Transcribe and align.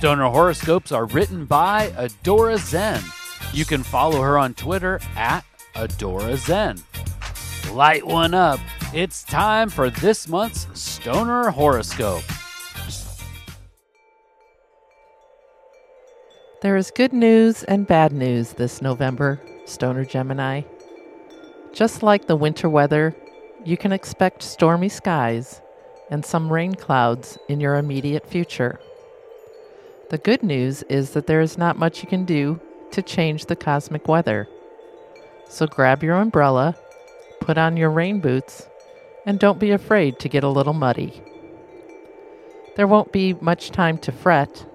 Stoner 0.00 0.30
horoscopes 0.30 0.92
are 0.92 1.04
written 1.04 1.44
by 1.44 1.88
Adora 1.88 2.56
Zen. 2.56 3.02
You 3.52 3.66
can 3.66 3.82
follow 3.82 4.22
her 4.22 4.38
on 4.38 4.54
Twitter 4.54 4.98
at 5.14 5.44
Adora 5.74 6.38
Zen. 6.38 6.82
Light 7.74 8.06
one 8.06 8.32
up. 8.32 8.60
It's 8.94 9.22
time 9.22 9.68
for 9.68 9.90
this 9.90 10.26
month's 10.26 10.66
Stoner 10.72 11.50
horoscope. 11.50 12.22
There 16.62 16.78
is 16.78 16.90
good 16.90 17.12
news 17.12 17.62
and 17.64 17.86
bad 17.86 18.10
news 18.12 18.54
this 18.54 18.80
November, 18.80 19.38
Stoner 19.66 20.06
Gemini. 20.06 20.62
Just 21.74 22.02
like 22.02 22.26
the 22.26 22.36
winter 22.36 22.70
weather, 22.70 23.14
you 23.66 23.76
can 23.76 23.92
expect 23.92 24.42
stormy 24.42 24.88
skies 24.88 25.60
and 26.10 26.24
some 26.24 26.50
rain 26.50 26.74
clouds 26.74 27.36
in 27.50 27.60
your 27.60 27.76
immediate 27.76 28.26
future. 28.26 28.80
The 30.10 30.18
good 30.18 30.42
news 30.42 30.82
is 30.88 31.10
that 31.10 31.28
there 31.28 31.40
is 31.40 31.56
not 31.56 31.78
much 31.78 32.02
you 32.02 32.08
can 32.08 32.24
do 32.24 32.60
to 32.90 33.00
change 33.00 33.46
the 33.46 33.54
cosmic 33.54 34.08
weather. 34.08 34.48
So 35.48 35.68
grab 35.68 36.02
your 36.02 36.16
umbrella, 36.16 36.76
put 37.38 37.56
on 37.56 37.76
your 37.76 37.90
rain 37.90 38.18
boots, 38.18 38.68
and 39.24 39.38
don't 39.38 39.60
be 39.60 39.70
afraid 39.70 40.18
to 40.18 40.28
get 40.28 40.42
a 40.42 40.48
little 40.48 40.72
muddy. 40.72 41.22
There 42.74 42.88
won't 42.88 43.12
be 43.12 43.34
much 43.34 43.70
time 43.70 43.98
to 43.98 44.10
fret. 44.10 44.66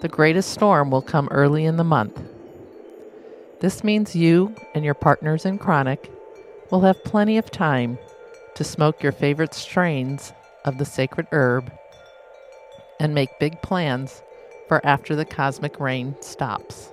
The 0.00 0.08
greatest 0.08 0.50
storm 0.50 0.90
will 0.90 1.02
come 1.02 1.28
early 1.30 1.66
in 1.66 1.76
the 1.76 1.84
month. 1.84 2.18
This 3.60 3.84
means 3.84 4.16
you 4.16 4.54
and 4.74 4.86
your 4.86 4.94
partners 4.94 5.44
in 5.44 5.58
chronic 5.58 6.10
will 6.70 6.80
have 6.80 7.04
plenty 7.04 7.36
of 7.36 7.50
time 7.50 7.98
to 8.54 8.64
smoke 8.64 9.02
your 9.02 9.12
favorite 9.12 9.52
strains 9.52 10.32
of 10.64 10.78
the 10.78 10.86
sacred 10.86 11.26
herb 11.30 11.70
and 12.98 13.14
make 13.14 13.38
big 13.38 13.60
plans 13.60 14.22
for 14.68 14.84
after 14.86 15.14
the 15.14 15.24
cosmic 15.24 15.78
rain 15.80 16.16
stops. 16.20 16.90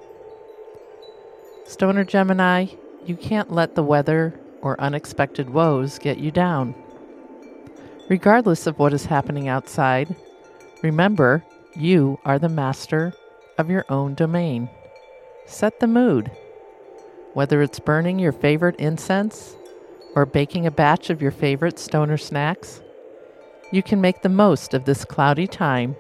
Stoner 1.66 2.04
Gemini, 2.04 2.68
you 3.06 3.16
can't 3.16 3.52
let 3.52 3.76
the 3.76 3.84
weather 3.84 4.40
or 4.62 4.80
unexpected 4.82 5.50
woes 5.50 6.00
get 6.00 6.18
you 6.18 6.32
down. 6.32 6.76
Regardless 8.10 8.66
of 8.66 8.80
what 8.80 8.94
is 8.94 9.06
happening 9.06 9.48
outside, 9.48 10.16
remember 10.82 11.44
you 11.76 12.20
are 12.26 12.40
the 12.40 12.50
master 12.50 13.14
of 13.58 13.70
your 13.70 13.86
own 13.90 14.16
domain. 14.16 14.70
Set 15.46 15.80
the 15.80 15.88
mood. 15.88 16.32
Whether 17.34 17.62
it's 17.62 17.80
burning 17.80 18.18
your 18.18 18.32
favorite 18.32 18.76
incense 18.78 19.56
or 20.16 20.26
baking 20.26 20.66
a 20.66 20.72
batch 20.72 21.10
of 21.10 21.22
your 21.22 21.32
favorite 21.32 21.78
stoner 21.78 22.18
snacks, 22.18 22.82
you 23.72 23.84
can 23.84 24.02
make 24.02 24.24
the 24.24 24.30
most 24.30 24.74
of 24.74 24.86
this 24.86 25.06
cloudy 25.06 25.46
time 25.46 25.96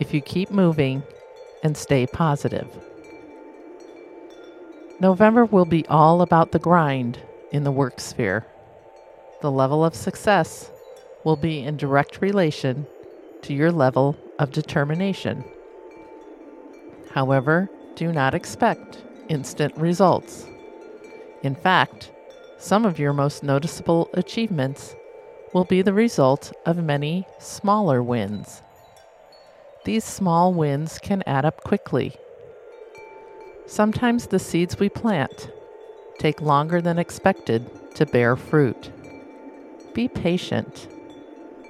if 0.00 0.12
you 0.12 0.20
keep 0.20 0.50
moving 0.50 1.04
and 1.62 1.76
stay 1.76 2.06
positive. 2.06 2.66
November 4.98 5.44
will 5.44 5.64
be 5.64 5.86
all 5.86 6.22
about 6.22 6.50
the 6.50 6.58
grind 6.58 7.20
in 7.52 7.62
the 7.64 7.72
work 7.72 8.00
sphere. 8.00 8.44
The 9.42 9.50
level 9.50 9.84
of 9.84 9.94
success 9.94 10.70
will 11.24 11.36
be 11.36 11.60
in 11.60 11.76
direct 11.76 12.20
relation 12.20 12.86
to 13.42 13.54
your 13.54 13.70
level 13.70 14.16
of 14.38 14.52
determination. 14.52 15.44
However, 17.12 17.70
do 17.94 18.12
not 18.12 18.34
expect 18.34 19.02
instant 19.28 19.76
results. 19.76 20.46
In 21.42 21.54
fact, 21.54 22.12
some 22.58 22.84
of 22.84 22.98
your 22.98 23.12
most 23.12 23.42
noticeable 23.42 24.10
achievements 24.14 24.94
will 25.54 25.64
be 25.64 25.82
the 25.82 25.94
result 25.94 26.52
of 26.66 26.76
many 26.76 27.26
smaller 27.38 28.02
wins. 28.02 28.62
These 29.84 30.04
small 30.04 30.52
wins 30.52 30.98
can 30.98 31.22
add 31.26 31.46
up 31.46 31.64
quickly. 31.64 32.14
Sometimes 33.66 34.26
the 34.26 34.38
seeds 34.38 34.78
we 34.78 34.90
plant 34.90 35.50
take 36.18 36.42
longer 36.42 36.82
than 36.82 36.98
expected 36.98 37.94
to 37.94 38.04
bear 38.04 38.36
fruit. 38.36 38.90
Be 39.94 40.06
patient. 40.06 40.86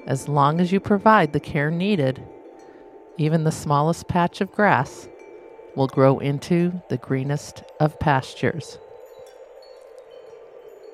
As 0.06 0.28
long 0.28 0.60
as 0.60 0.72
you 0.72 0.80
provide 0.80 1.32
the 1.32 1.40
care 1.40 1.70
needed, 1.70 2.20
even 3.16 3.44
the 3.44 3.52
smallest 3.52 4.08
patch 4.08 4.40
of 4.40 4.50
grass 4.50 5.08
will 5.76 5.86
grow 5.86 6.18
into 6.18 6.82
the 6.88 6.96
greenest 6.96 7.62
of 7.78 8.00
pastures. 8.00 8.78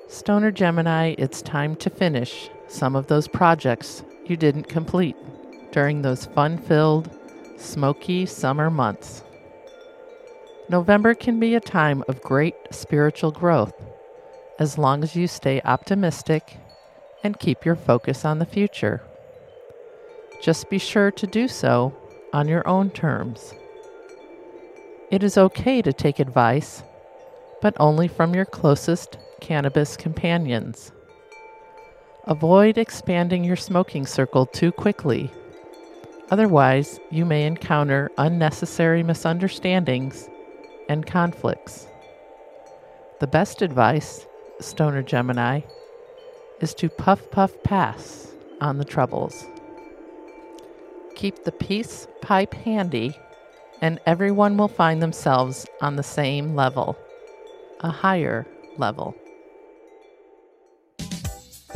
Stoner 0.07 0.51
Gemini, 0.51 1.15
it's 1.17 1.41
time 1.41 1.75
to 1.77 1.89
finish 1.89 2.49
some 2.67 2.95
of 2.95 3.07
those 3.07 3.27
projects 3.27 4.03
you 4.25 4.37
didn't 4.37 4.69
complete 4.69 5.15
during 5.71 6.01
those 6.01 6.25
fun 6.25 6.57
filled, 6.57 7.09
smoky 7.57 8.25
summer 8.25 8.69
months. 8.69 9.23
November 10.69 11.13
can 11.13 11.39
be 11.39 11.55
a 11.55 11.59
time 11.59 12.03
of 12.07 12.21
great 12.21 12.55
spiritual 12.71 13.31
growth 13.31 13.73
as 14.59 14.77
long 14.77 15.03
as 15.03 15.15
you 15.15 15.27
stay 15.27 15.61
optimistic 15.63 16.57
and 17.23 17.39
keep 17.39 17.65
your 17.65 17.75
focus 17.75 18.25
on 18.25 18.39
the 18.39 18.45
future. 18.45 19.01
Just 20.41 20.69
be 20.69 20.77
sure 20.77 21.11
to 21.11 21.27
do 21.27 21.47
so 21.47 21.95
on 22.33 22.47
your 22.47 22.67
own 22.67 22.89
terms. 22.89 23.53
It 25.09 25.23
is 25.23 25.37
okay 25.37 25.81
to 25.81 25.93
take 25.93 26.19
advice, 26.19 26.83
but 27.61 27.75
only 27.79 28.07
from 28.07 28.35
your 28.35 28.45
closest 28.45 29.17
cannabis 29.39 29.95
companions. 29.95 30.91
Avoid 32.25 32.77
expanding 32.77 33.43
your 33.43 33.55
smoking 33.55 34.05
circle 34.05 34.45
too 34.45 34.71
quickly. 34.71 35.31
Otherwise, 36.29 36.99
you 37.09 37.25
may 37.25 37.45
encounter 37.45 38.11
unnecessary 38.17 39.01
misunderstandings 39.01 40.29
and 40.89 41.05
conflicts. 41.05 41.87
The 43.19 43.27
best 43.27 43.61
advice, 43.61 44.25
Stoner 44.59 45.03
Gemini, 45.03 45.61
is 46.59 46.73
to 46.75 46.89
puff 46.89 47.31
puff 47.31 47.51
pass 47.63 48.27
on 48.59 48.77
the 48.77 48.85
troubles. 48.85 49.45
Keep 51.15 51.45
the 51.45 51.51
peace 51.51 52.07
pipe 52.21 52.53
handy, 52.53 53.17
and 53.81 53.99
everyone 54.05 54.57
will 54.57 54.67
find 54.67 55.01
themselves 55.01 55.65
on 55.81 55.95
the 55.95 56.03
same 56.03 56.55
level, 56.55 56.97
a 57.79 57.89
higher 57.89 58.45
level. 58.77 59.15